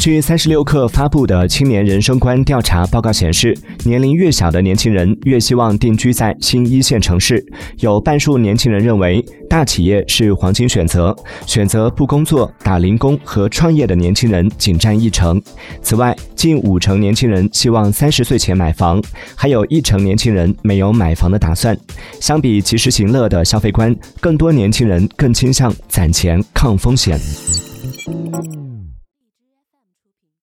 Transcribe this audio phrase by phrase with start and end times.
[0.00, 7.44] 据三十六氪发布的青年人生观调查报告显示年龄越小的年轻人越希望定居在新一线城市。
[7.80, 11.14] 有半数年轻人认为大企业是黄金选择
[11.44, 15.38] 选择不工作打零工和创业的年轻人仅占一成。
[15.82, 19.02] 此外近五成年轻人希望三十岁前买房
[19.36, 21.76] 还有一成年轻人没有买房的打算。
[22.20, 27.20] 相比及时行乐的消费观更多年轻人更倾向攒钱抗风险。